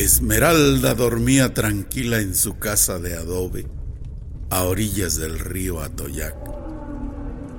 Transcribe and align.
Esmeralda 0.00 0.94
dormía 0.94 1.54
tranquila 1.54 2.20
en 2.20 2.36
su 2.36 2.56
casa 2.56 3.00
de 3.00 3.16
adobe, 3.16 3.66
a 4.48 4.62
orillas 4.62 5.16
del 5.16 5.40
río 5.40 5.80
Atoyac. 5.80 6.36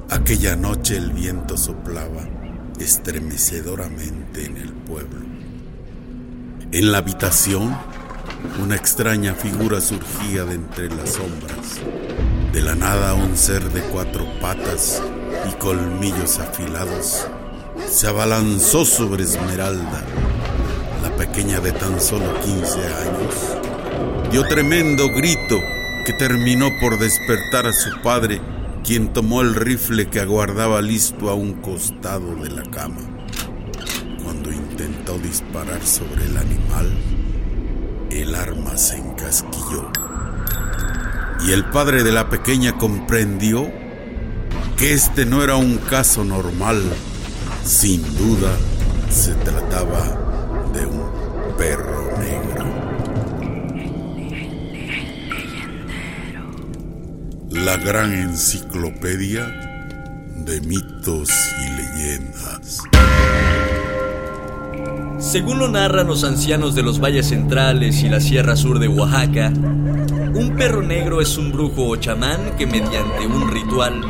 Aquella 0.10 0.56
noche 0.56 0.96
el 0.96 1.12
viento 1.12 1.58
soplaba 1.58 2.30
estremecedoramente 2.80 4.46
en 4.46 4.56
el 4.56 4.72
pueblo. 4.72 5.20
En 6.72 6.94
la 6.94 7.00
habitación, 7.00 7.78
una 8.64 8.78
extraña 8.78 9.34
figura 9.34 9.82
surgía 9.82 10.46
de 10.46 10.56
entre 10.56 10.88
las 10.88 11.16
sombras. 11.16 11.82
De 12.54 12.62
la 12.62 12.74
nada 12.74 13.16
un 13.16 13.36
ser 13.36 13.70
de 13.74 13.82
cuatro 13.82 14.26
patas 14.40 15.04
y 15.46 15.52
colmillos 15.58 16.40
afilados 16.40 17.28
se 17.90 18.08
abalanzó 18.08 18.86
sobre 18.86 19.24
Esmeralda 19.24 20.06
pequeña 21.20 21.60
de 21.60 21.74
tan 21.74 22.00
solo 22.00 22.34
15 22.46 22.80
años, 22.80 24.32
dio 24.32 24.48
tremendo 24.48 25.10
grito 25.10 25.60
que 26.06 26.14
terminó 26.14 26.70
por 26.80 26.98
despertar 26.98 27.68
a 27.68 27.74
su 27.74 27.90
padre, 28.02 28.40
quien 28.86 29.12
tomó 29.12 29.42
el 29.42 29.54
rifle 29.54 30.10
que 30.10 30.22
aguardaba 30.22 30.82
listo 30.82 31.30
a 31.30 31.34
un 31.34 31.56
costado 31.56 32.36
de 32.38 32.50
la 32.52 32.64
cama. 32.72 33.02
Cuando 34.24 34.50
intentó 34.50 35.18
disparar 35.20 35.86
sobre 35.86 36.24
el 36.24 36.38
animal, 36.38 36.90
el 38.12 38.34
arma 38.34 38.78
se 38.78 38.96
encasquilló. 38.96 39.92
Y 41.46 41.52
el 41.52 41.66
padre 41.66 42.04
de 42.04 42.14
la 42.14 42.30
pequeña 42.30 42.78
comprendió 42.78 43.70
que 44.78 44.94
este 44.94 45.26
no 45.26 45.44
era 45.44 45.58
un 45.58 45.80
caso 45.80 46.24
normal. 46.24 46.82
Sin 47.66 48.02
duda, 48.16 48.56
se 49.10 49.34
trataba 49.34 50.29
de 50.74 50.86
un 50.86 51.10
perro 51.58 52.18
negro. 52.20 52.66
La 57.52 57.78
gran 57.78 58.14
enciclopedia 58.14 59.46
de 60.46 60.62
mitos 60.62 61.30
y 61.60 61.70
leyendas. 61.72 62.80
Según 65.20 65.60
lo 65.60 65.68
narran 65.68 66.08
los 66.08 66.24
ancianos 66.24 66.76
de 66.76 66.84
los 66.84 67.00
valles 67.00 67.28
centrales 67.28 68.02
y 68.04 68.10
la 68.10 68.20
sierra 68.20 68.56
sur 68.56 68.80
de 68.80 68.88
Oaxaca, 68.88 69.50
un 69.50 70.56
perro 70.58 70.82
negro 70.82 71.22
es 71.22 71.38
un 71.38 71.52
brujo 71.52 71.90
o 71.90 71.96
chamán 71.98 72.56
que 72.58 72.66
mediante 72.66 73.28
un 73.28 73.52
ritual 73.52 74.02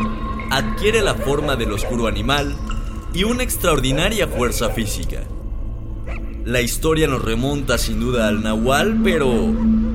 adquiere 0.51 1.01
la 1.01 1.15
forma 1.15 1.55
del 1.55 1.71
oscuro 1.71 2.07
animal 2.07 2.55
y 3.13 3.23
una 3.23 3.43
extraordinaria 3.43 4.27
fuerza 4.27 4.69
física. 4.69 5.21
La 6.49 6.61
historia 6.61 7.05
nos 7.05 7.23
remonta 7.23 7.77
sin 7.77 7.99
duda 7.99 8.27
al 8.27 8.41
Nahual, 8.41 9.01
pero 9.03 9.29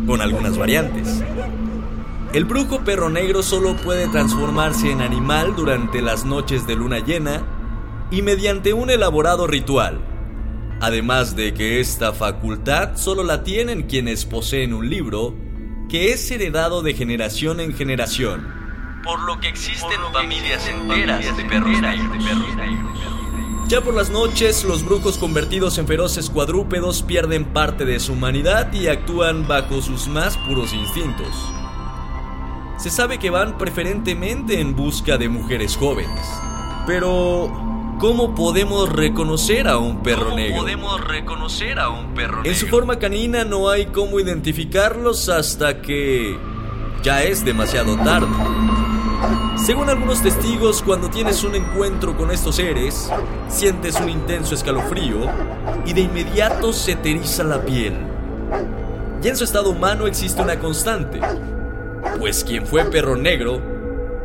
con 0.06 0.20
algunas 0.20 0.56
variantes. 0.56 1.20
El 2.32 2.44
brujo 2.44 2.84
perro 2.84 3.10
negro 3.10 3.42
solo 3.42 3.74
puede 3.74 4.06
transformarse 4.06 4.92
en 4.92 5.00
animal 5.00 5.56
durante 5.56 6.00
las 6.00 6.24
noches 6.24 6.64
de 6.64 6.76
luna 6.76 7.00
llena 7.00 7.42
y 8.12 8.22
mediante 8.22 8.72
un 8.72 8.88
elaborado 8.88 9.48
ritual. 9.48 9.98
Además 10.80 11.34
de 11.34 11.54
que 11.54 11.80
esta 11.80 12.12
facultad 12.12 12.94
solo 12.94 13.24
la 13.24 13.42
tienen 13.42 13.88
quienes 13.88 14.24
poseen 14.24 14.74
un 14.74 14.88
libro 14.88 15.34
que 15.88 16.12
es 16.12 16.30
heredado 16.30 16.82
de 16.82 16.94
generación 16.94 17.58
en 17.58 17.74
generación, 17.74 18.46
por 19.02 19.18
lo 19.22 19.40
que 19.40 19.48
existen 19.48 20.00
familias 20.12 20.68
enteras 20.68 21.36
de 21.36 21.44
perros 21.46 21.80
negros. 21.80 23.23
Ya 23.74 23.80
por 23.80 23.94
las 23.94 24.08
noches, 24.08 24.62
los 24.62 24.84
brujos 24.84 25.18
convertidos 25.18 25.78
en 25.78 25.88
feroces 25.88 26.30
cuadrúpedos 26.30 27.02
pierden 27.02 27.44
parte 27.44 27.84
de 27.84 27.98
su 27.98 28.12
humanidad 28.12 28.72
y 28.72 28.86
actúan 28.86 29.48
bajo 29.48 29.82
sus 29.82 30.06
más 30.06 30.36
puros 30.36 30.72
instintos. 30.72 31.26
Se 32.78 32.88
sabe 32.88 33.18
que 33.18 33.30
van 33.30 33.58
preferentemente 33.58 34.60
en 34.60 34.76
busca 34.76 35.18
de 35.18 35.28
mujeres 35.28 35.76
jóvenes. 35.76 36.24
Pero, 36.86 37.50
¿cómo 37.98 38.36
podemos 38.36 38.92
reconocer 38.92 39.66
a 39.66 39.78
un 39.78 40.04
perro 40.04 40.36
negro? 40.36 40.60
podemos 40.60 41.00
reconocer 41.00 41.80
a 41.80 41.88
un 41.88 42.14
perro 42.14 42.36
negro? 42.44 42.50
En 42.52 42.56
su 42.56 42.68
forma 42.68 43.00
canina 43.00 43.42
no 43.42 43.70
hay 43.70 43.86
cómo 43.86 44.20
identificarlos 44.20 45.28
hasta 45.28 45.82
que 45.82 46.38
ya 47.02 47.24
es 47.24 47.44
demasiado 47.44 47.96
tarde. 47.96 48.28
Según 49.56 49.88
algunos 49.88 50.22
testigos, 50.22 50.82
cuando 50.82 51.08
tienes 51.08 51.44
un 51.44 51.54
encuentro 51.54 52.16
con 52.16 52.30
estos 52.30 52.56
seres, 52.56 53.10
sientes 53.48 53.98
un 54.00 54.08
intenso 54.08 54.54
escalofrío 54.54 55.18
y 55.86 55.92
de 55.92 56.02
inmediato 56.02 56.72
se 56.72 56.96
te 56.96 57.12
eriza 57.12 57.44
la 57.44 57.62
piel. 57.62 57.94
Y 59.22 59.28
en 59.28 59.36
su 59.36 59.44
estado 59.44 59.70
humano 59.70 60.06
existe 60.06 60.42
una 60.42 60.58
constante, 60.58 61.20
pues 62.18 62.44
quien 62.44 62.66
fue 62.66 62.84
perro 62.84 63.16
negro, 63.16 63.60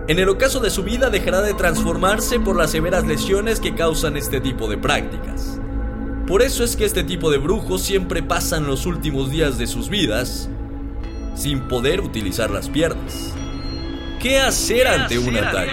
en 0.07 0.17
el 0.17 0.27
ocaso 0.27 0.59
de 0.59 0.71
su 0.71 0.83
vida 0.83 1.09
dejará 1.09 1.41
de 1.41 1.53
transformarse 1.53 2.39
por 2.39 2.55
las 2.55 2.71
severas 2.71 3.05
lesiones 3.05 3.59
que 3.59 3.75
causan 3.75 4.17
este 4.17 4.41
tipo 4.41 4.67
de 4.67 4.77
prácticas. 4.77 5.59
Por 6.27 6.41
eso 6.41 6.63
es 6.63 6.75
que 6.75 6.85
este 6.85 7.03
tipo 7.03 7.31
de 7.31 7.37
brujos 7.37 7.81
siempre 7.81 8.23
pasan 8.23 8.67
los 8.67 8.85
últimos 8.85 9.29
días 9.29 9.57
de 9.57 9.67
sus 9.67 9.87
vidas 9.87 10.49
sin 11.35 11.61
poder 11.61 12.01
utilizar 12.01 12.51
las 12.51 12.69
piernas. 12.69 13.33
¿Qué 14.19 14.38
hacer 14.38 14.85
ante 14.85 15.18
un 15.18 15.38
ataque? 15.38 15.72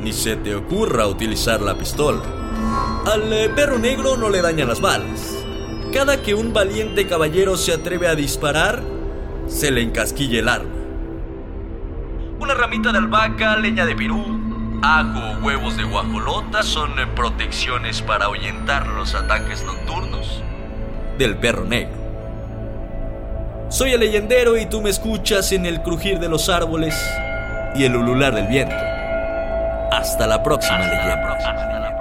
Ni 0.00 0.12
se 0.12 0.36
te 0.36 0.54
ocurra 0.54 1.08
utilizar 1.08 1.60
la 1.60 1.76
pistola. 1.76 2.22
Al 3.04 3.32
eh, 3.32 3.48
perro 3.48 3.76
negro 3.76 4.16
no 4.16 4.30
le 4.30 4.40
dañan 4.40 4.68
las 4.68 4.80
balas. 4.80 5.44
Cada 5.92 6.22
que 6.22 6.34
un 6.34 6.52
valiente 6.52 7.08
caballero 7.08 7.56
se 7.56 7.72
atreve 7.72 8.06
a 8.06 8.14
disparar, 8.14 8.84
se 9.48 9.72
le 9.72 9.82
encasquilla 9.82 10.38
el 10.38 10.48
arma. 10.48 10.70
Una 12.38 12.54
ramita 12.54 12.92
de 12.92 12.98
albahaca, 12.98 13.56
leña 13.56 13.84
de 13.84 13.96
pirú, 13.96 14.24
ajo 14.80 15.18
o 15.18 15.44
huevos 15.44 15.76
de 15.76 15.82
guajolota 15.82 16.62
son 16.62 16.96
eh, 17.00 17.06
protecciones 17.16 18.00
para 18.00 18.26
ahuyentar 18.26 18.86
los 18.86 19.16
ataques 19.16 19.64
nocturnos 19.64 20.40
del 21.18 21.36
perro 21.36 21.64
negro. 21.64 22.05
Soy 23.76 23.92
el 23.92 24.00
leyendero 24.00 24.56
y 24.56 24.64
tú 24.64 24.80
me 24.80 24.88
escuchas 24.88 25.52
en 25.52 25.66
el 25.66 25.82
crujir 25.82 26.18
de 26.18 26.30
los 26.30 26.48
árboles 26.48 26.94
y 27.74 27.84
el 27.84 27.94
ulular 27.94 28.34
del 28.34 28.46
viento. 28.46 28.74
Hasta 29.92 30.26
la 30.26 30.42
próxima 30.42 30.78
leyenda. 30.78 31.95